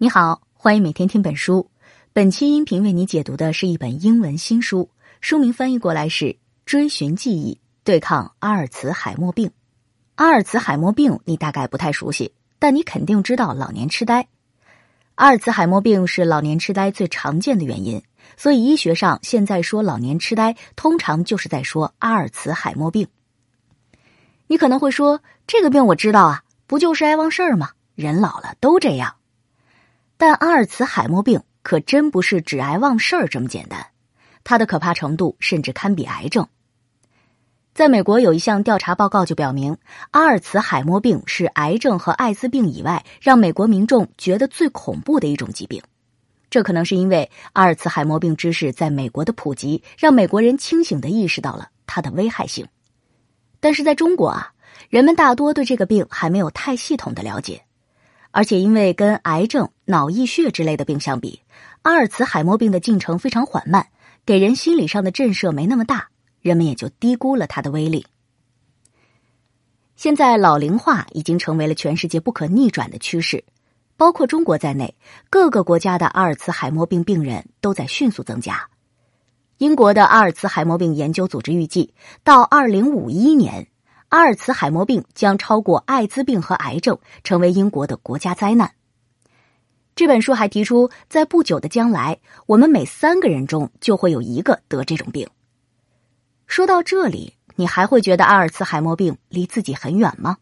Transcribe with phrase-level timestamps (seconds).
[0.00, 1.68] 你好，欢迎每天听本书。
[2.12, 4.88] 本期音频为你解读的是一本英文新书，
[5.20, 6.26] 书名翻译过来是
[6.64, 9.48] 《追寻记忆，对抗阿尔茨海默病》。
[10.14, 14.28] 阿尔茨海默病你大概不太熟悉，但你肯定知道老年痴呆。
[15.16, 18.00] 阿尔茨海默病是老年痴呆最常见的原因，
[18.36, 23.08] 所以医学上现在说老年痴呆，通常就是在说阿尔茨海默病。
[24.46, 27.70] 你可能会说，这个病我知道啊，不就是爱忘事儿吗？
[27.96, 29.16] 人老了都这样。
[30.18, 33.86] 但阿尔茨海默病可真不是只癌忘事儿这么简单，
[34.44, 36.46] 它的可怕程度甚至堪比癌症。
[37.72, 39.76] 在美国有一项调查报告就表明，
[40.10, 45.80] 阿尔茨海默病是癌症和艾滋病以外让美国民众觉得最恐怖的一种疾病。
[46.50, 52.66] 这可能是因为阿尔茨海默病知识在美国的普及，让美国人清醒的意识到了它的危害性。
[53.60, 54.50] 但是在中国啊，
[54.88, 57.62] 人们大多对这个病还没有太系统的了解。
[58.38, 61.40] 而且，因为跟癌症、脑溢血之类的病相比，
[61.82, 63.88] 阿尔茨海默病的进程非常缓慢，
[64.24, 68.06] 给人心理上的震慑没那么大，人们也就低估了它的威力。
[69.96, 73.42] 现在，老龄化已经成为了全世界不可逆转的趋势，
[73.96, 74.94] 包括中国在内，
[75.28, 78.68] 各个国家的阿尔茨海默病病人都在迅速增加。
[79.56, 83.66] 英国的阿尔茨海默病研究组织预计，到二零五一年。
[84.08, 88.72] 阿尔茨海默病将超过艾滋病和癌症，成为英国的国家灾难。
[89.94, 95.28] 这本书还提出，在不久的将来，我们每三个人中就会有一个得这种病。
[96.46, 100.38] 说到这里，你还会觉得阿尔茨海默病离自己很远吗？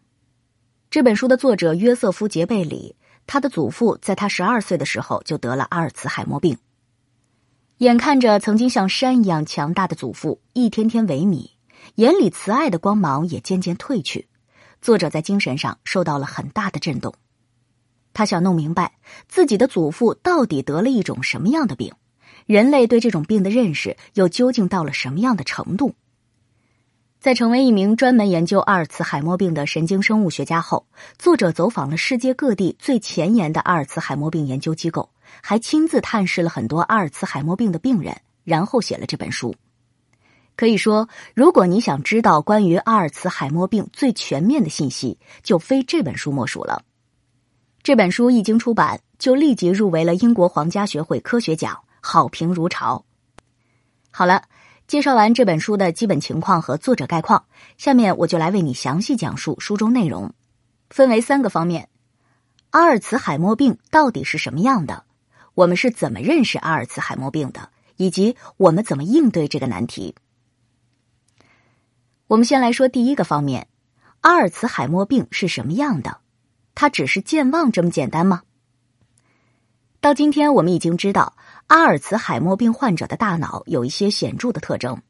[0.88, 2.94] 这本书的作者约瑟夫·杰贝里，
[3.26, 6.56] 他的祖父在他十二岁的时候就得了阿尔茨海默病，
[7.78, 11.55] 眼看着曾经像山一样强大的祖父一天天萎靡。
[11.94, 14.28] 眼里慈爱的光芒也渐渐褪去，
[14.82, 17.14] 作者在精神上受到了很大的震动。
[18.12, 18.92] 他想弄明白
[19.28, 21.92] 自己的祖父到底得了一种什么样的病，
[22.46, 25.94] 人类对这种病的认识又究竟到了什么样的程度。
[27.18, 30.86] 在成为一名专门研究阿尔茨海默病的神经生物学家后，
[31.18, 35.10] 作者走访了世界各地最前沿的阿尔茨海默病研究机构，
[35.42, 39.54] 还亲自探视了很多阿尔茨海默病的病人，然后写了这本书。
[40.56, 46.82] 可以说，如果你想知道关于阿尔茨海默病最全面的信息，就非这本书莫属了。
[47.82, 53.04] 这本书一经出版，就立即入围了英国皇家学会科学奖，好评如潮。
[54.10, 54.44] 好了，
[54.86, 57.44] 介绍完这本书的基本情况和作者概况，
[57.76, 60.32] 下面我就来为你详细讲述书中内容，
[60.88, 61.90] 分为三个方面：
[62.70, 65.04] 阿尔茨海默病到底是什么样的？
[65.54, 67.68] 我们是怎么认识阿尔茨海默病的？
[67.98, 70.14] 以及我们怎么应对这个难题？
[72.28, 73.68] 我们先来说第一个方面，
[74.22, 76.18] 阿尔茨海默病是什么样的？
[76.74, 78.42] 它只是健忘这么简单吗？
[80.00, 81.36] 到今天，我们已经知道
[81.68, 85.02] 阿尔茨海默病患者的大脑有一些显著的特征，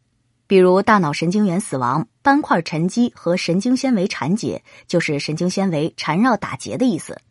[0.47, 7.23] 比如大脑神经元死亡、斑块沉积和神经纤维缠结，就是神经纤维缠绕打结的意思。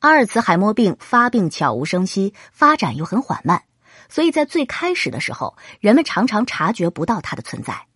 [0.00, 3.62] 阿尔茨海默病发病悄无声息，发展又很缓慢，
[4.10, 7.86] 所以在最开始的时候，人们常常察觉不到它的存在。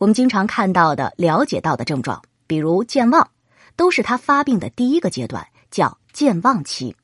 [0.00, 3.30] 我们经常看到的、了解到的症状，比如健忘，
[3.76, 6.96] 都是他发病的第一个阶段，叫健忘期。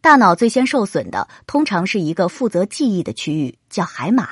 [0.00, 4.28] 大脑最先受损的，通常是一个负责记忆的区域，叫海马，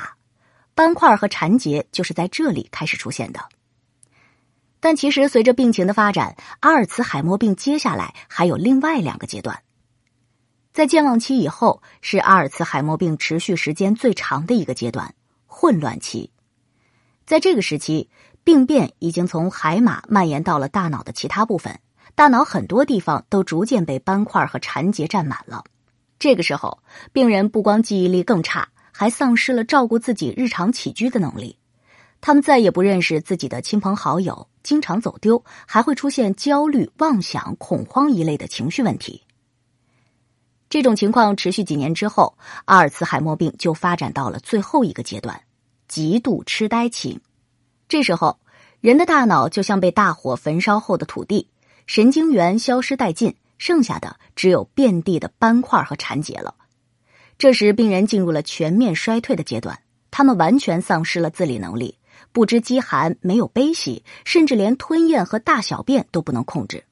[0.75, 3.49] 斑块和缠结就是在这里开始出现的。
[4.81, 9.63] 但其实，随着病情的发展，阿尔茨海默病接下来还有另外两个阶段。
[10.73, 15.15] 在健忘期以后，是阿尔茨海默病持续时间最长的一个阶段——
[15.47, 16.33] 混乱期。
[17.29, 18.09] 在这个时期，
[18.43, 21.79] 病变已经从海马蔓延到了大脑的其他部分，
[22.15, 25.63] 大脑很多地方都逐渐被斑块和缠结占满了。
[26.19, 26.79] 这个时候，
[27.13, 31.59] 病人不光记忆力更差，还丧失了照顾自己日常起居的能力。
[32.23, 39.23] 他们再也不认识自己的亲朋好友，经常走丢，还会出现焦虑、妄想、恐慌一类的情绪问题。
[40.71, 45.39] 这种情况持续几年之后，阿尔茨海默病就发展到了最后一个阶段。
[45.89, 47.19] 极度痴呆期，
[47.89, 48.39] 这时候
[48.81, 51.49] 人的大脑就像被大火焚烧后的土地，
[51.87, 56.55] 神经元消失殆尽，剩下的只有遍地的斑块和缠结了。
[57.39, 59.81] 这时，病人进入了全面衰退的阶段，
[60.11, 61.97] 他们完全丧失了自理能力，
[62.33, 66.85] 不知饥寒，没有悲喜，甚至连吞咽和大小便都不能控制。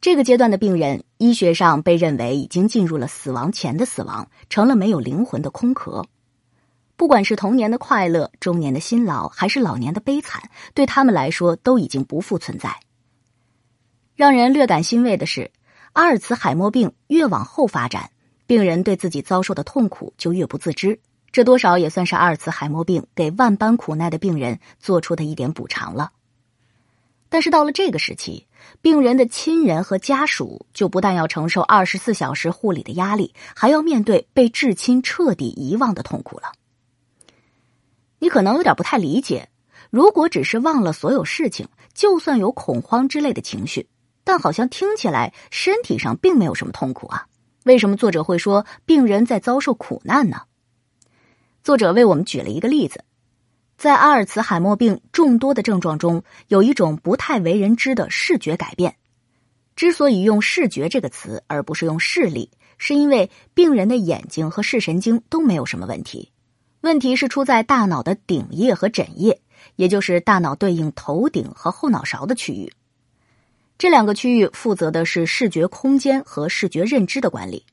[0.00, 6.06] 这个阶段的病人，医学上被认为已经进入了死亡前的死亡，成了没有灵魂的空壳。
[7.00, 12.78] 不管是童年的快乐、中年的辛劳，还是老年的悲惨，对他们来说都已经不复存在。
[14.14, 15.50] 让人略感欣慰的是，
[15.94, 18.10] 阿尔茨海默病越往后发展，
[18.46, 21.00] 病人对自己遭受的痛苦就越不自知，
[21.32, 26.12] 这多少也算是阿尔茨海默病给万般苦难的病人做出的一点补偿了。
[27.30, 28.46] 但是到了这个时期，
[28.82, 36.52] 病人的亲人和家属就不但要承受二十四小时护理的压力，还要面对被至亲彻底遗忘的痛苦了。
[38.20, 39.48] 你可能有点不太理解，
[39.90, 43.88] 如果只是忘了所有事情，就算有恐慌之类的情绪。
[44.22, 47.26] 但好像听起来身体上并没有什么痛苦啊？
[47.64, 50.42] 为什么作者会说病人在遭受苦难呢？
[51.64, 53.02] 作者为我们举了一个例子，
[53.76, 58.96] 在阿尔茨海默病众多的症状中，有一种不太为人知的视觉改变。
[59.74, 66.30] 之所以用视觉这个词而不是用视力，是因为病人的眼睛和视神经都没有什么问题，
[66.80, 69.40] 问题是出在大脑的顶叶和枕叶，
[69.76, 72.72] 也就是大脑对应头顶和后脑勺的区域。
[73.76, 77.64] 这两个区域负责的是视觉空间和视觉认知的管理。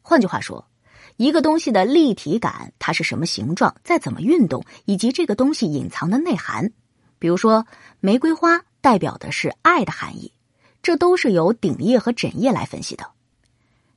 [0.00, 0.66] 换句话说，
[1.16, 6.72] 一个东西的立体感，它是什么形状，再怎么运动，以及这个东西隐藏的内涵。
[7.18, 7.66] 比如说，
[8.00, 10.32] 玫瑰花代表的是爱的含义，
[10.82, 13.06] 这都是由顶叶和枕叶来分析的。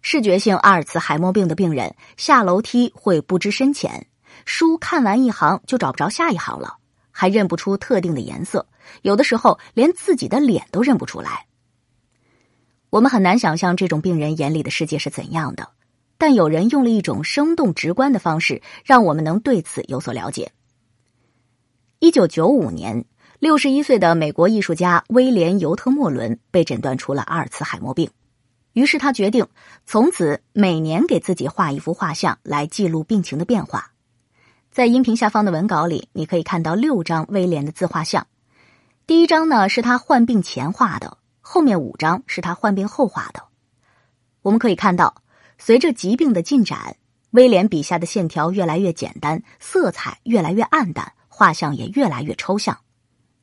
[0.01, 4.07] 视觉性阿尔茨海默病的病人下楼梯会不知深浅，
[4.47, 6.77] 书看完一行就找不着下一行了，
[7.11, 8.65] 还认不出特定的颜色，
[9.01, 11.45] 有的时候连自己的脸都认不出来。
[12.89, 15.71] 我们很难想象这种病人眼里的世界是怎样的，
[16.17, 20.53] 但有人用了一种生动直观的方式，让我们能对此有所了解。
[21.99, 23.03] 一九九五年，
[23.39, 28.09] 六十一岁的美国艺术家威廉·尤特莫伦被诊断出了阿尔茨海默病，
[28.71, 29.45] 于是他决定
[29.85, 33.91] 从此每年给自己画一幅画像来记录病情的变化。
[34.77, 38.27] 在音频下方的文稿里，你可以看到六张威廉的自画像，
[39.07, 41.17] 第一张呢是他患病前画的。
[41.41, 43.41] 后面五张是他患病后画的，
[44.43, 45.23] 我们可以看到，
[45.57, 46.95] 随着疾病的进展，
[47.31, 52.77] 威廉笔下的线条越来越简单，色彩越来越暗淡，画像也越来越抽象。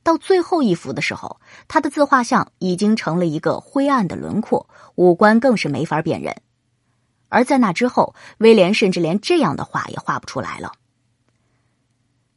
[0.04, 6.32] 到最后一幅的时候，他的自画像已经成了一个灰暗的轮廓，五官更是没法辨认。
[7.28, 10.74] 而在那之后，威廉甚至连这样的画也画不出来了。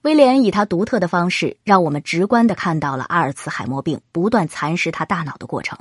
[0.03, 5.77] 威廉以他独特的方式，让我们直观的看到了阿尔茨海默病不断蚕食他大脑的过程。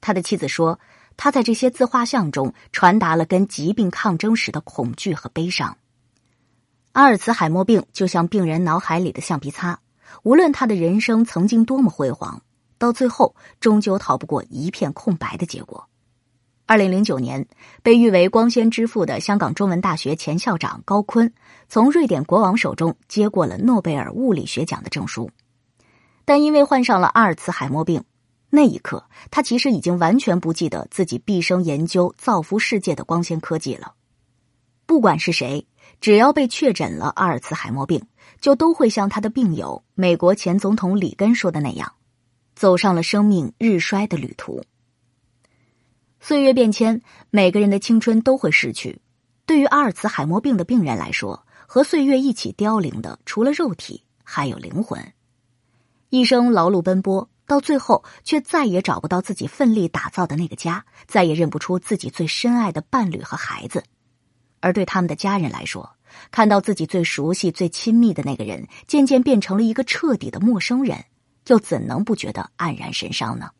[0.00, 0.80] 他的妻子说，
[1.16, 5.76] 他在这些自画像中传达了跟疾病抗争时的恐惧和悲伤。
[6.92, 9.78] 阿尔茨海默病就像病人脑海里的橡皮擦，
[10.22, 12.42] 无论他的人生曾经多么辉煌，
[12.78, 15.88] 到最后终究逃不过一片空白的结果。
[16.66, 17.46] 二零零九年，
[17.82, 21.30] 被誉为“光纤之父”的香港中文大学前校长高锟，
[21.68, 25.30] 从瑞典国王手中接过了诺贝尔物理学奖的证书。
[26.24, 28.02] 但因为患上了阿尔茨海默病，
[28.48, 33.92] 那一刻他其实已经完全不记得自己毕生研究、造福世界的光纤科技了。
[34.86, 35.66] 不管是谁，
[36.00, 38.06] 只要被确诊了阿尔茨海默病，
[38.40, 41.92] 就都会像他的病友美国前总统里根说的那样，
[42.54, 44.62] 走上了生命日衰的旅途。
[46.26, 48.98] 岁月变迁，每个人的青春都会逝去。
[49.44, 55.12] 对于阿尔茨海默病的病人来说，和岁月一起凋零的，除了肉体，还有灵魂。
[56.08, 63.84] 一生劳碌奔波，到最后却再也找不到自己奋力打造的那个家，再也认不出自己最深爱的伴侣和孩子。
[64.60, 65.94] 而对他们的家人来说，
[66.30, 71.04] 看到自己最熟悉、最亲密的那个人渐渐变成了一个彻底的陌生人，
[71.48, 73.50] 又怎能不觉得黯然神伤呢？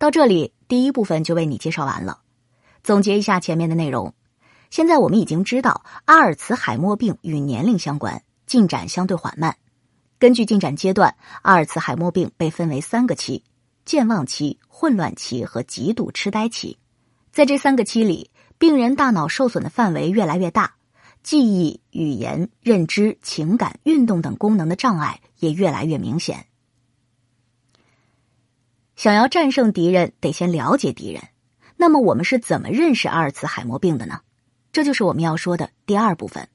[0.00, 2.20] 到这里，第一部分就为你介绍完了。
[2.82, 4.14] 总结一下前面的内容，
[4.70, 9.54] 现在我们已经知道阿尔茨海默病与年龄相关，进展相对缓慢。
[10.18, 13.44] 根据进展阶段，阿尔茨海默病被分为三个期：
[13.84, 16.78] 健忘期、混乱期和极度痴呆期。
[17.30, 20.76] 在这三个期里，病人大脑受损的范围越来越大，
[21.22, 26.46] 记忆、语言、认知、情感、运动等功能的障碍也越来越明显。
[29.00, 31.22] 想要战胜敌人，得先了解敌人。
[31.78, 34.20] 那么，我们是怎么认识阿尔茨海默病的呢？
[34.72, 36.46] 这就是我们要说的第二部分。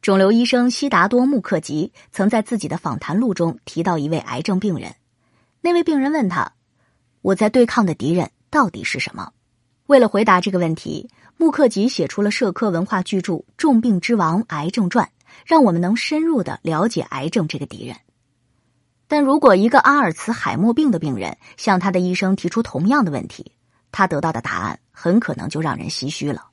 [0.00, 4.94] 肿瘤医生悉达多·穆克吉曾在自己的访谈录中提到一位癌症病人。
[5.60, 6.52] 那位病人问他
[7.20, 9.32] ：“我在对抗的敌人到底是什么？”
[9.88, 15.04] 为了回答这个问题，穆克吉写出了社科文化巨著《重病之王：癌症传》，
[15.44, 17.96] 让我们能深入的了解癌症这个敌人。
[19.12, 23.52] 但如果一个阿尔茨海默病的病人向他的医生提出同样的问题，
[23.90, 26.46] 他得到的答案很可能就让人唏嘘了，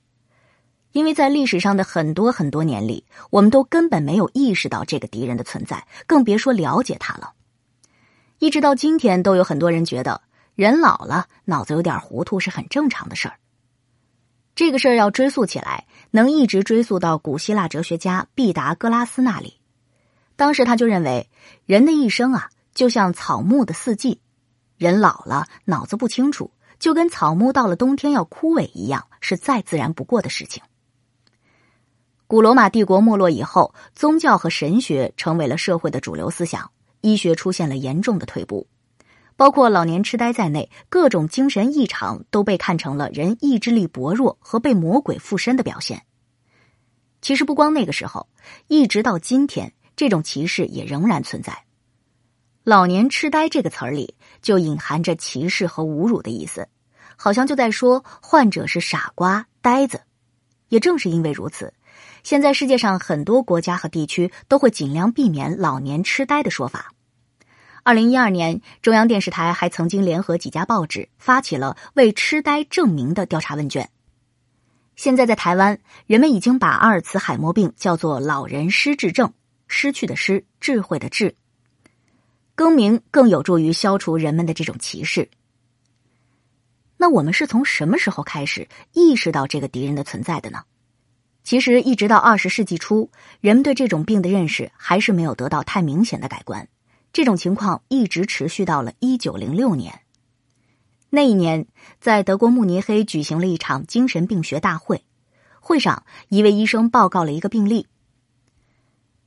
[0.91, 7.31] 因为在历史上的很多很多年里，我们都根本没有意识到这个敌人的存在，更别说了解他了。
[8.39, 10.19] 一直到今天，都有很多人觉得
[10.55, 13.35] 人老了，脑子有点糊涂是很正常的事儿。
[14.53, 19.58] 这个事儿要追溯起来，能一直追溯到古希腊哲学家毕达哥拉斯那里。
[20.39, 21.29] 当时他就认为，
[21.65, 24.21] 人的一生啊，就像草木的四季，
[24.77, 30.63] 人老了，脑子不清楚，就跟草木到了冬天要枯萎一样，是再自然不过的事情。
[32.25, 38.65] 古罗马帝国没落以后，宗教和神学成为了社会的主流思想，医学出现了严重的退步，
[39.35, 46.03] 包括老年痴呆在内，各种精神异常都被看成了人意志力薄弱和被魔鬼附身的表现。
[47.21, 48.29] 其实不光那个时候，
[48.69, 51.65] 一直到今天，这种歧视也仍然存在。
[52.63, 56.69] 老年痴呆这个词儿里就隐含着歧视和侮辱的意思，
[57.17, 59.99] 好像就在说患者是傻瓜、呆子。
[60.69, 61.73] 也正是因为如此。
[62.23, 66.93] 现在世界上很多国家和地区都会尽量避免“老年痴呆”的说法。
[67.83, 73.89] 二零一二年，中央电视台还曾经联合几家报纸发起了为痴呆证明的调查问卷。
[74.95, 79.33] 现在在台湾，人们已经把阿尔茨海默病叫做“老人失智症”，
[79.69, 81.35] 失去的失，智慧的智。
[82.55, 85.29] 更名更有助于消除人们的这种歧视。
[86.97, 90.63] 那我们是从什么时候开始意识到这个敌人的存在的呢？
[91.41, 93.09] 其实，一直到二十世纪初，
[93.39, 96.67] 人们对这种病的认识还是没有得到太明显的改观。
[97.13, 100.01] 这种情况一直持续到了一九零六年。
[101.09, 101.65] 那一年，
[102.01, 105.03] 在德国慕尼黑举行了一场精神病学大会，
[105.61, 107.87] 会上一位医生报告了一个病例：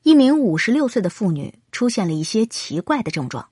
[0.02, 3.48] 一名五十六岁的妇女出现了一些奇怪的症状，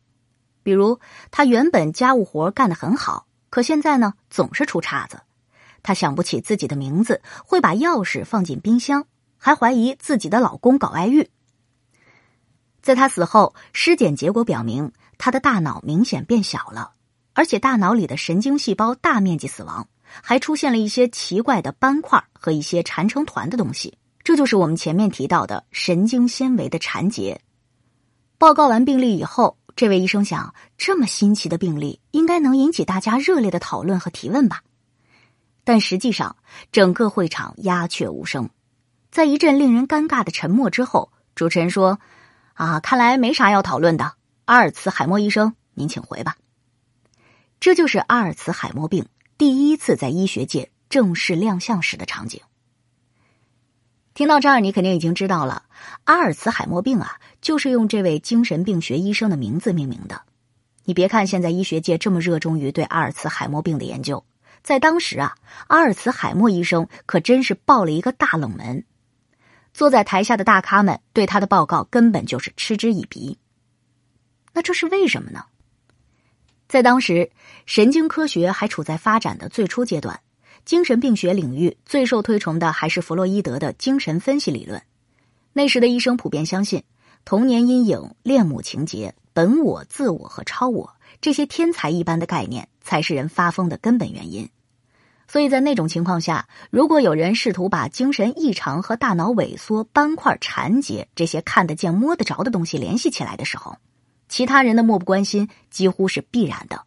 [0.65, 0.99] 比如
[1.31, 5.21] 她原本家务活干得很好，可现在呢总是出岔子。
[5.83, 9.07] 她想不起自己的名字，会把钥匙放进冰箱，
[9.39, 11.31] 还怀疑自己的老公搞外遇。
[12.83, 16.95] 在她死后，尸检结果表明，她的大脑明显变小了，
[17.33, 23.97] 而且大脑里的神经细胞大面积死亡，还出现了一些奇怪的斑块和一些缠成团的东西，
[24.31, 27.41] 这就是我们前面提到的神经纤维的缠结。
[28.39, 34.63] 报告完病例以后，这位医生想，这么新奇的病例，应该能引起大家热烈的讨论和提问吧。
[35.65, 36.37] 但实际上，
[36.71, 38.49] 整个会场鸦雀无声。
[39.11, 41.99] 在一阵令人尴尬的沉默之后，主持人说
[42.55, 44.13] ：“啊，看来没啥要讨论的。
[44.45, 46.37] 阿尔茨海默医生，您请回吧。”
[47.59, 49.05] 这就是阿尔茨海默病
[49.37, 52.41] 第一次在医学界正式亮相时的场景。
[54.15, 55.63] 听到这儿，你肯定已经知道了，
[56.05, 60.23] 阿尔茨海默病啊，就是用这位精神病学医生的名字命名的。
[60.85, 64.25] 你别看现在医学界这么热衷于对阿尔茨海默病的研究。
[64.63, 65.37] 在当时啊，
[65.69, 68.85] 阿尔茨海默医生可真是爆了一个大冷门。
[69.73, 73.39] 坐在台下的大咖们对他的报告根本就是嗤之以鼻。
[74.53, 75.45] 那这是为什么呢？
[76.67, 77.31] 在当时，
[77.67, 80.21] 神经科学还处在发展的最初阶段，
[80.65, 84.83] 精神病学领域最受推崇的还是弗洛伊德的精神分析理论。
[85.53, 86.85] 那时的医生普遍相信，
[87.25, 90.95] 童年阴影、恋母情节、本我、自我和超我。
[91.21, 94.49] 这些天才一般的概念才是人发疯的根本原因，
[95.29, 103.77] 所以在那种情况下，如果有人试图把精神异常和大脑萎缩、斑块缠结这些看得见、摸得着的东西联系起来的时候，
[104.29, 106.85] 其他人的漠不关心几乎是必然的。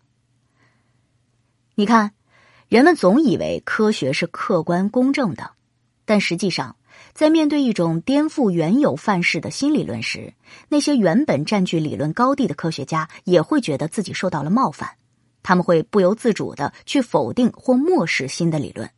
[1.76, 2.14] 你看，
[2.74, 5.52] 人们总以为科学是客观公正的，
[6.06, 6.76] 但实际上。
[7.14, 10.34] 在面对一种颠覆原有范式的新理论时，
[10.70, 14.90] 那些原本占据理论高地的科学家也会觉得自己受到了冒犯，
[15.44, 18.90] 他们会不由自主的去否定或漠视新的理论。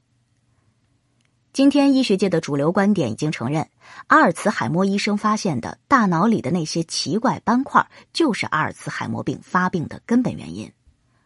[1.52, 3.68] 今天，医学界的主流观点已经承认，
[4.08, 10.72] 阿尔茨海默医生发现的大脑里的那些奇怪斑块就是阿尔茨海默病发病的根本原因，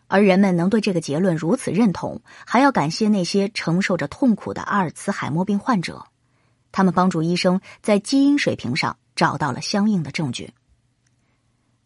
[0.10, 6.04] 而人们能对这个结论如此认同，还要感谢那些承受着痛苦的阿尔茨海默病患者。
[6.72, 10.52] 他们帮助医生在基因水平上找到了相应的证据。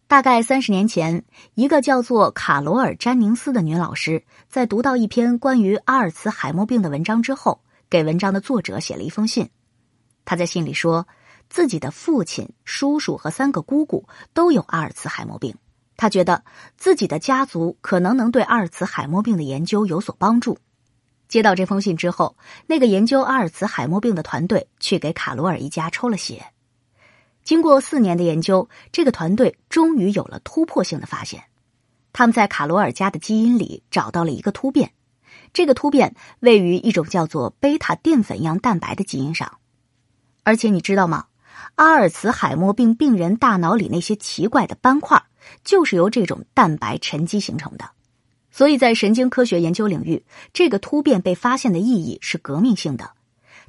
[0.08, 1.24] 大概三十年前，
[1.56, 9.50] 一个叫做卡罗尔·詹宁斯的女老师，在读到一篇关于阿尔茨海默病的文章之后，给文章的作者写了一封信。
[10.24, 11.08] 他在信里说，
[11.50, 15.56] 自己的父亲、叔叔和三个姑姑都有阿尔茨海默病，
[16.04, 16.44] 他觉得
[16.76, 20.58] 自己的家族可能能对阿尔茨海默病的研究有所帮助。
[21.30, 22.36] 接到这封信之后，
[22.68, 26.44] 那个研究阿尔茨海默病的团队去给卡罗尔一家抽了血。
[27.46, 31.42] 经过四年的研究，这个团队终于有了突破性的发现。
[32.12, 34.92] 他们在卡罗尔家的基因里找到了一个突变，
[35.54, 39.58] 这个突变位于一种叫做贝塔淀粉样蛋白的基因上。
[40.44, 41.28] 而且你知道吗？
[41.76, 45.24] 阿尔茨海默病病人大脑里那些奇怪的斑块，
[45.64, 47.90] 就是由这种蛋白沉积形成的。
[48.52, 50.24] 所以在神经科学研究领域，
[50.54, 53.12] 这个突变被发现的意义是革命性的。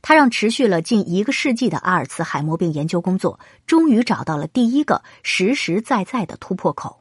[0.02, 7.00] 它让持续了近一个世纪的阿尔茨海默病研究工作，终于找到了第一个实实在在的突破口。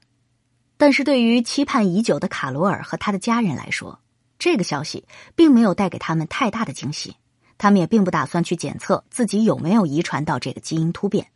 [0.78, 4.00] 但是对于期盼已久的卡罗尔和他的家人来说，
[4.40, 7.18] 这个消息并没有带给他们太大的惊喜。
[7.58, 11.28] 他们也并不打算去检测自己有没有遗传到这个基因突变。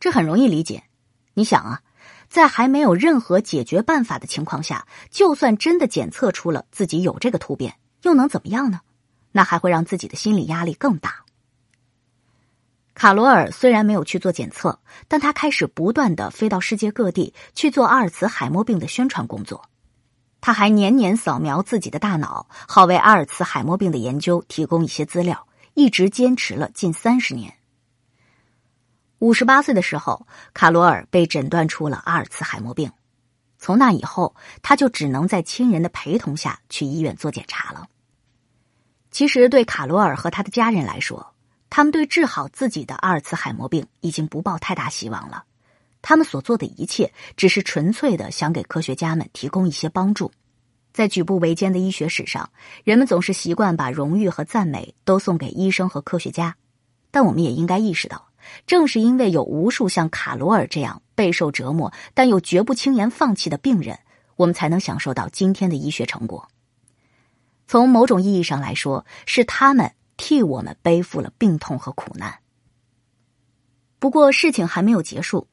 [0.00, 0.84] 这很容易理解。
[1.34, 1.82] 你想啊。
[2.28, 8.80] 在还没有任何解决办法的情况下，就算真的检测出了自己有这个突变，又能怎么样呢？
[9.32, 11.24] 那还会让自己的心理压力更大。
[12.94, 19.68] 卡罗尔虽然没有去做检测，但他开始不断的飞到世界各地去做阿尔茨海默病的宣传工作。
[20.40, 27.54] 他还年年扫描自己的大脑，好为阿尔茨海默病的研究提供一些资料，一直坚持了近三十年。
[29.20, 32.90] 五十八岁的时候，卡罗尔被诊断出了阿尔茨海默病。
[33.58, 37.88] 从那以后，他就只能在亲人的陪同下去医院做检查了。
[39.10, 41.34] 其实，对卡罗尔和他的家人来说，
[41.68, 45.42] 他们对治好自己的阿尔茨海默病已经不抱太大希望了。
[46.00, 50.30] 他们所做的一切，只是纯粹的想给科学家们提供一些帮助。
[50.92, 52.48] 在举步维艰的医学史上，
[52.84, 56.54] 人们总是习惯把荣誉和赞美都送给医生和科学家，
[57.10, 58.27] 但我们也应该意识到。
[58.66, 63.98] 正是因为有无数像卡罗尔这样备受折磨但又绝不轻言放弃的病人，
[64.36, 66.48] 我们才能享受到今天的医学成果。
[67.66, 72.38] 从某种意义上来说，是他们替我们背负了病痛和苦难。
[73.98, 75.48] 不过，事情还没有结束，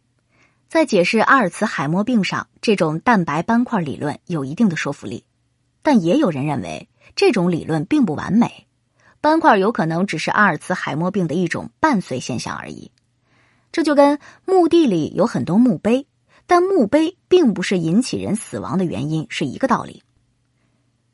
[0.70, 5.26] 在解释阿尔茨海默病上，这种蛋白斑块理论有一定的说服力，
[5.82, 8.68] 但也有人认为这种理论并不完美。
[9.26, 12.92] 斑块有可能只是阿尔茨海默病的一种伴随现象而已，
[13.72, 16.06] 这就跟墓地里有很多墓碑，
[16.46, 20.04] 但墓碑并不是引起人死亡的原因是一个道理。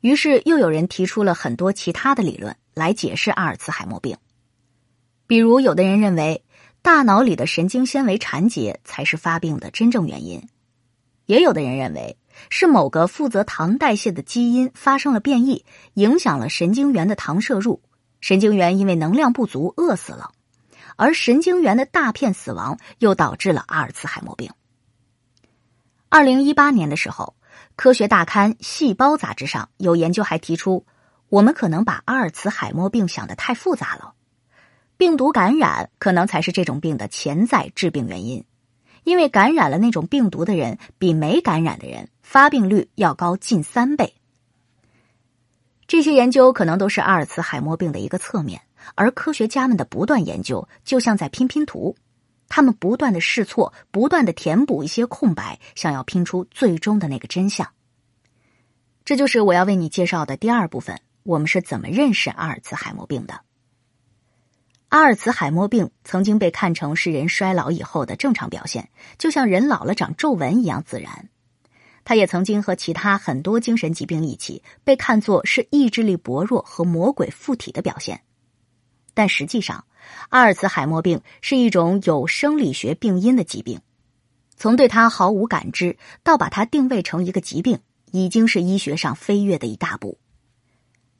[0.02, 4.18] 于是又有人提出了很多其他的理论来解释阿尔茨海默病，
[5.26, 6.44] 比如有的人认为
[6.82, 10.46] 大脑里的神经纤维缠结才是发病的真正原因，
[11.24, 12.18] 也有的人认为
[12.50, 17.80] 是某个负责糖代谢的基因发生了变异，影响了神经元的糖摄入。
[18.22, 20.30] 神经元因为能量不足饿死了，
[20.96, 24.50] 而神经元的大片死亡又导致了阿尔茨海默病。
[26.08, 27.34] 二零一八年的时候，
[27.74, 30.86] 科学大刊《细胞》杂志上有研究还提出，
[31.30, 34.14] 我们可能把阿尔茨海默病想的太复杂了，
[34.96, 38.44] 病毒感染可能才是这种病的潜在致病原因，
[39.02, 44.14] 因为感染了那种病毒的人比没感染的人发病率要高近三倍。
[45.92, 48.62] 这些研究可能都是阿尔茨海默病的一个侧面，
[48.94, 51.96] 而科学家们的不断研究就像在拼拼图，
[52.48, 57.68] 他们不断的试错，不断的填补一些空白，想要拼出最终的那个真相。
[59.04, 63.42] 这就是我要为你介绍的第二部分：我们是怎么认识阿尔茨海默病的。
[64.88, 71.28] 阿尔茨海默病曾经被看成是人衰老以后的正常表现，就像人老了长皱纹一样自然。
[72.04, 78.22] 他也曾经和其他很多精神疾病一起被看作是意志力薄弱和魔鬼附体的表现，
[79.14, 79.84] 但实际上，
[80.30, 83.80] 阿尔茨海默病是一种有生理学病因的疾病。
[84.56, 90.18] 从对它毫无感知到把它定位成一个疾病，已经是医学上飞跃的一大步。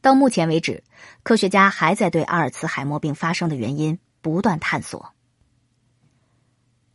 [0.00, 0.82] 到目前为止，
[1.22, 5.12] 科学家还在对阿尔茨海默病发生的原因不断探索。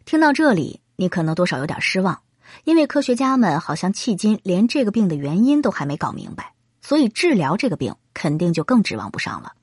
[0.05, 2.21] 听到这里，你可能多少有点失望。
[2.63, 9.53] 因为科学家们好像迄今连这个病的原因都还没搞明白，所以治疗这个病肯定就更指望不上了。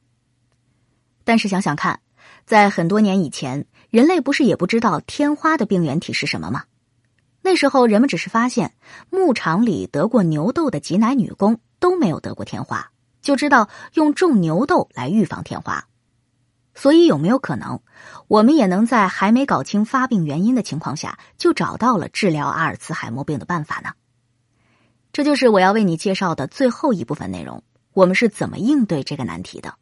[1.25, 2.01] 但是想想看，
[2.45, 6.65] 在很多年以前，人类不是也不知道天花的病原体是什么吗？
[7.43, 8.73] 那时候人们只是发现
[9.11, 15.87] 牧场里得过牛痘的挤奶女工都没有得过天花，就知道用种牛痘来预防天花。
[16.75, 17.81] 所以有没有可能，
[18.29, 23.91] 我们也能在还没搞清发病原因的情况下，就找到了治疗阿尔茨海默病的办法呢？
[25.13, 27.63] 这就是我要为你介绍的最后一部分内容。
[27.93, 29.77] 我们是怎么应对这个难题的？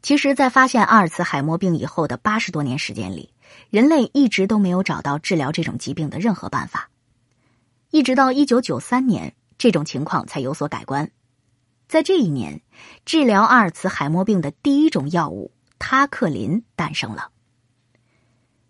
[0.00, 3.34] 其实，在发现阿尔茨海默病以后的八十多年时间里，
[3.68, 6.88] 人类一直都没有找到治疗这种疾病的任何办法，
[7.90, 11.10] 一直到一九九三年，这种情况才有所改观。
[11.88, 12.60] 在这一年，
[13.06, 17.30] 治疗阿尔茨海默病的第一种药物他克林诞生了。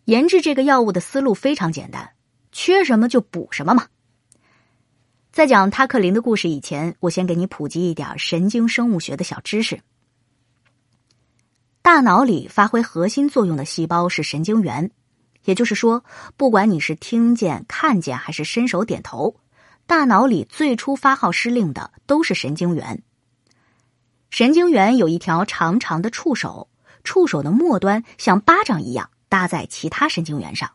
[0.04, 2.12] 研制这个药物的思路非常简单，
[2.52, 3.88] 缺什么就补什么嘛。
[5.32, 9.80] 在讲他克林的故事以前，我先给你普及一点神经生物学的小知识。
[11.82, 14.92] 大脑里发挥核心作用的细胞是神经元，
[15.44, 16.04] 也就是说，
[16.36, 19.40] 不管你是听见、看见还是伸手点头，
[19.86, 23.02] 大脑里最初发号施令的都是神经元。
[24.30, 26.68] 神经元有一条长长的触手，
[27.02, 30.70] 触手的末端像巴掌一样搭在其他神经元上。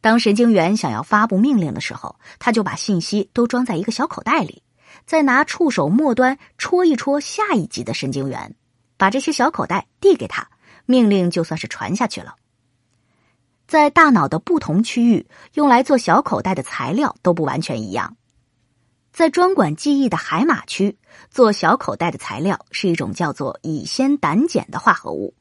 [0.00, 4.62] 当神经元想要发布命令的时候，他就把信息都装在一个小口袋里，
[5.04, 8.54] 再拿触手末端戳一戳下一级的神经元，
[8.96, 10.48] 把这些小口袋递给他，
[10.84, 12.36] 命令就算是传下去了。
[13.66, 18.16] 在大脑的不同区域，用来做小口袋的材料都不完全一样。
[19.16, 20.98] 在专管记忆的海马区，
[21.30, 25.32] 做小口袋的材料是一种叫做乙酰胆碱的化合物。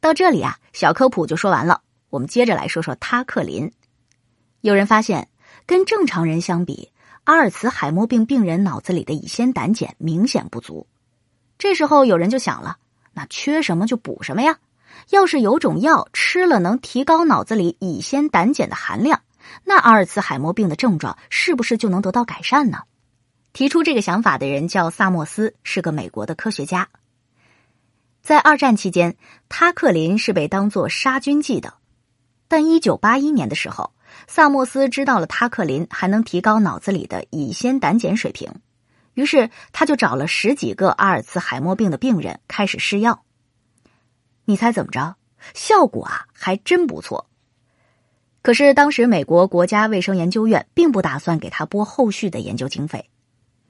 [0.00, 1.82] 到这里啊，小科普就说完了。
[2.08, 3.70] 我们接着来说说他克林。
[4.62, 5.28] 有人发现，
[5.66, 6.90] 跟正常人相比，
[7.24, 10.86] 阿尔茨海默病病人脑子里的乙酰胆碱明显不足。
[11.58, 12.78] 这时候有人就想了，
[13.12, 14.56] 那缺什么就补什么呀？
[15.10, 19.20] 要是有种药吃了能提高脑子里乙酰胆碱的含量，
[19.64, 22.82] 那阿尔茨海默病的症状是不是就能得到改善呢？
[23.52, 26.88] 提出这个想法的人叫萨默斯，是个美国的科学家。
[28.22, 29.16] 在二战期间，
[29.48, 31.74] 他克林是被当作杀菌剂的。
[32.48, 33.92] 但一九八一年的时候，
[34.26, 38.52] 萨默斯知道了他克林还能提高脑子里的乙酰胆碱水平，
[39.14, 43.24] 于是他就找了十几个阿尔茨海默病的病人开始试药。
[44.44, 45.16] 你猜怎么着？
[45.54, 47.28] 效果啊，还真不错。
[48.46, 53.10] 可是当时美国国家卫生研究院并不打算给他拨后续的研究经费。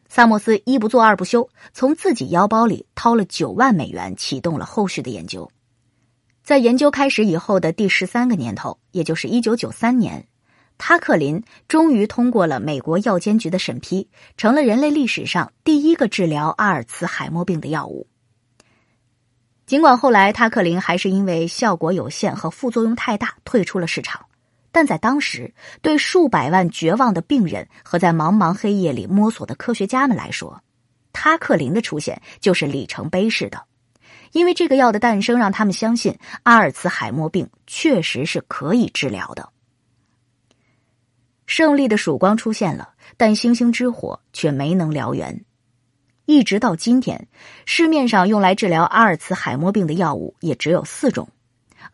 [0.06, 5.50] 萨默斯一不做二不休，从自己腰包里掏了九万美元，启动了后续的研究。
[6.44, 10.26] 在研究开始以后的第十三个年头，也就是一九九三年，
[10.76, 18.06] 他克林终于通过了美国药监局的审批，成了人类历史上第一个治疗阿尔茨海默病的药物。
[19.64, 24.26] 尽管后来他克林还是因为效果有限和副作用太大退出了市场，
[24.76, 30.62] 但在当时，对数百万绝望的病人和在茫茫黑夜里摸索的科学家们来说，
[31.14, 33.64] 他克林的出现就是里程碑式的。
[34.32, 39.48] 因为这个药的诞生，让他们相信阿尔茨海默病确实是可以治疗的。
[41.46, 45.42] 胜利的曙光出现了，但星星之火却没能燎原。
[46.26, 47.28] 一直到今天，
[47.64, 51.26] 市面上用来治疗阿尔茨海默病的药物也只有四种，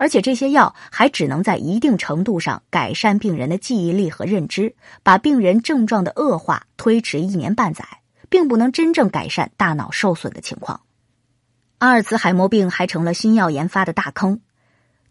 [0.03, 7.85] 而且这些药还只能在一定程度上改善病人的记忆力和认知，把病人症状的恶化推迟一年半载，
[8.29, 10.81] 并不能真正改善大脑受损的情况。
[11.79, 14.41] 阿尔茨海默病还成了新药研发的大坑。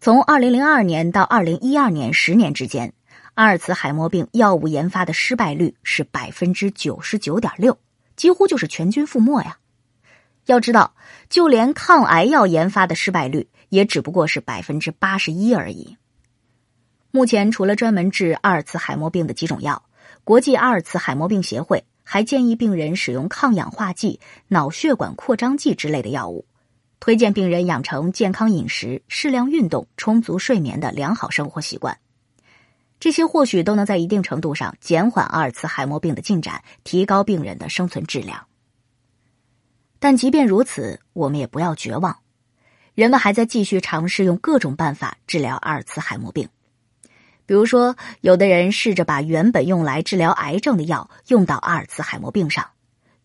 [0.01, 2.91] 从二零零二年到二零一二年十年之间，
[3.35, 7.77] 阿尔茨海默病药物研发的失败率是百分之九十九点六。
[8.17, 9.57] 几乎就是全军覆没呀！
[10.51, 10.93] 要知道，
[11.29, 15.97] 就连抗癌药研发的失败率也只不过是百分之八十一而已。
[17.09, 19.83] 目前，除了专门治阿尔茨海默病的几种药，
[20.23, 26.45] 国际阿尔茨海默病协会还建议病人使用抗氧化剂、脑血管扩张剂之类的药物，
[26.99, 31.97] 推荐病人养成健康饮食、适量运动、充足睡眠的良好生活习惯。
[32.99, 38.45] 这些或许都能在一定程度上减缓阿尔茨海默病的进展，提高病人的生存质量。
[40.01, 42.17] 但即便如此，我们也不要绝望，
[42.95, 46.49] 人们还在继续尝试用各种办法治疗阿尔茨海默病。
[47.45, 52.63] 比如说，有的人试着把原本用来治疗癌症的药用到阿尔茨海默病上；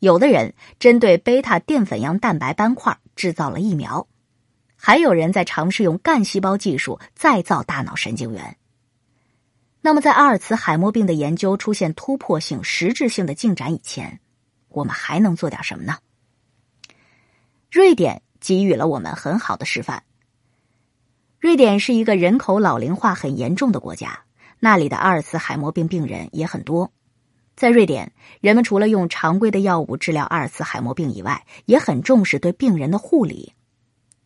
[0.01, 4.07] 有的人针对贝塔淀粉样蛋白斑块制造了疫苗；
[4.77, 8.59] 还有人在尝试用干细胞技术再造大脑神经元。
[9.81, 14.21] 那么，在阿尔茨海默病的研究出现突破性、实质性的进展以前，
[14.69, 15.97] 我们还能做点什么呢？
[17.77, 20.03] 瑞典给予了我们很好的示范。
[21.39, 24.21] 瑞典是一个人口老龄化很严重的国家，
[24.61, 26.91] 那里的阿尔茨海默病病人也很多。
[27.55, 33.53] 在瑞典，人们除了用常规的药物治疗阿尔茨海默病以外，也很重视对病人的护理。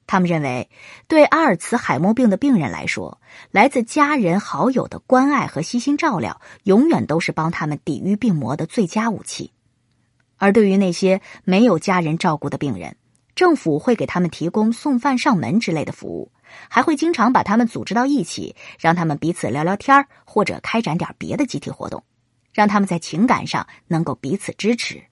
[0.07, 0.71] 他们认为，
[1.09, 9.51] 对阿尔茨海默病的病人来说，来自家人好友的关爱和悉心照料，永远都是帮他们抵御病魔的最佳武器。
[10.37, 12.97] 而对于那些没有家人照顾的病人，
[13.41, 16.31] 政府会给他们提供送饭上门之类的服务，
[16.69, 22.05] 还会经常把他们组织到一起，让他们彼此聊聊天或者开展点别的集体活动，
[22.53, 25.03] 让他们在情感上能够彼此支持。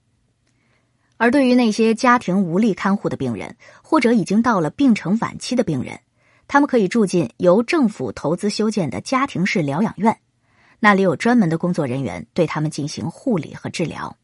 [1.17, 5.99] 而对于那些家庭无力看护的病人，或者已经到了病程晚期的病人，
[6.47, 10.15] 他们可以住进由政府投资修建的家庭式疗养院，
[10.79, 14.15] 那里有专门的工作人员对他们进行护理和治疗。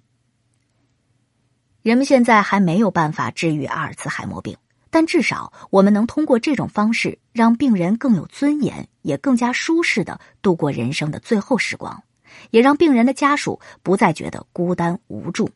[1.85, 4.57] 人们现在还没有办法治愈阿尔茨海默病，
[4.89, 12.01] 但至少我们能通过这种方式让病人更有尊严，也更加舒适的度过人生的最后时光，
[12.49, 15.47] 也让病人的家属不再觉得孤单无助。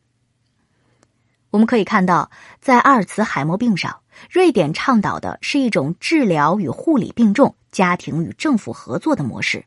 [1.50, 3.98] 我们可以看到，在阿尔茨海默病上，
[4.30, 9.64] 瑞典倡导的是一种治疗与护理并重、家庭与政府合作的模式。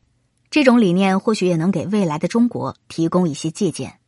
[0.50, 3.98] 这种理念或许也能给未来的中国提供一些借鉴。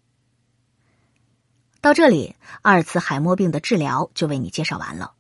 [1.87, 5.13] 到这里，阿尔茨海默病的治疗就为你介绍完了。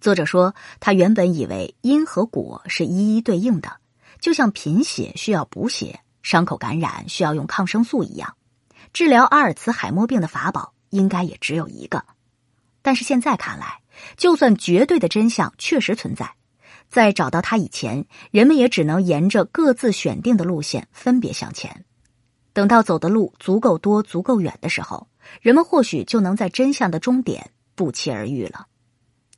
[0.00, 3.76] 作者说，他原本以为因和果是一一对应的，
[4.18, 8.34] 就像贫血需要补血、伤口感染需要用抗生素一样，
[8.94, 12.02] 治疗阿尔茨海默病的法宝应该也只有一个。
[12.80, 13.82] 但是现在看来，
[14.16, 16.32] 就算绝对的真相确实存在，
[16.88, 21.84] 在找到它以前，人们也只能沿着各自选定的路线分别向前。
[22.54, 25.06] 等到走的路足够多、足够远的时候，
[25.40, 28.66] 人们或许就能在真相的终点不期而遇了。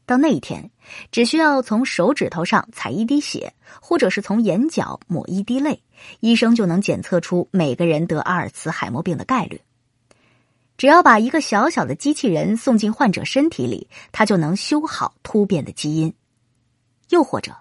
[0.05, 0.71] 到那一天，
[1.13, 5.83] 只需要从手指头上采一滴血，或者是从眼角抹一滴泪，
[6.21, 9.61] 医生就能检测出每个人得阿尔茨海默病的概率。
[10.77, 16.13] 只要把一个小小的机器人送进患者身体里，它就能修好突变的基因。
[17.11, 17.57] 又或者，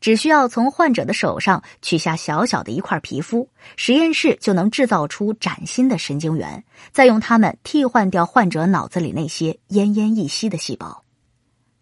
[0.00, 11.04] 只需要从患者的手上取下小小的一块皮肤，实验室就能制造出崭新的神经元，再用它们替换掉患者脑子里那些奄奄一息的细胞。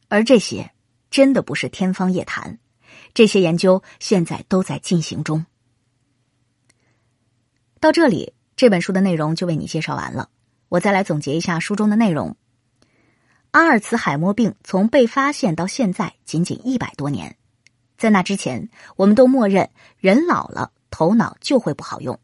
[0.09, 0.73] 而这些
[1.11, 2.59] 真的不是天方夜谭，
[3.15, 5.47] 这些研究现在都在进行中。
[7.79, 10.29] 到这里，这本书的内容就为你介绍完了。
[10.69, 12.37] 我再来总结一下书中的内容：
[13.53, 17.37] 阿尔茨海默病从被发现到现在仅仅一百多年，
[18.01, 22.19] 在那之前，我们都默认人老了头脑就会不好用，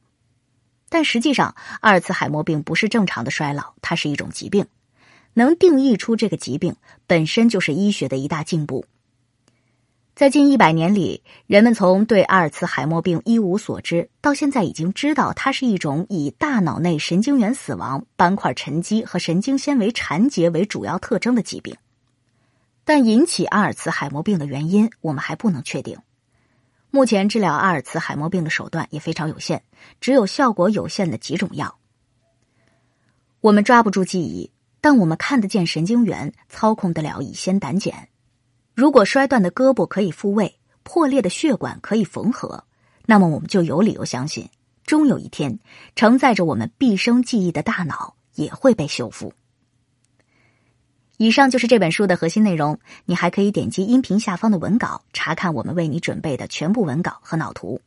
[0.89, 4.65] 但实际上，阿尔茨海默病不是正常的衰老，它是一种疾病。
[5.35, 6.75] 能定义出这个疾病
[7.07, 8.87] 本身就是医学的一大进步。
[10.15, 21.77] 在近一百年里，人们从对阿尔茨海默病一无所知，到现在已经知道它是一种以大脑内神经元死亡、斑块沉积和神经纤维缠结为主要特征的疾病。
[22.87, 25.99] 但引起阿尔茨海默病的原因，我们还不能确定。
[26.91, 29.63] 目前治疗阿尔茨海默病的手段也非常有限，
[30.01, 31.77] 只有效果有限的几种药。
[33.43, 34.51] 我们抓不住记忆。
[34.79, 38.09] 但我们看得见神经元，操控得了乙酰胆碱。
[38.73, 42.63] 如果摔断的胳膊可以复位，破裂的血管可以缝合，
[43.05, 44.49] 那么我们就有理由相信，
[44.85, 45.59] 终有一天，
[45.97, 49.33] 承载着我们毕生记忆的大脑也会被修复。
[51.19, 57.81] 以上就是这本书的核心内容，你还可以点击音频下方的文稿，查看我们为你准备的全部文稿和脑图。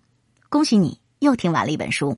[0.50, 2.18] 恭喜你，又听完了一本书。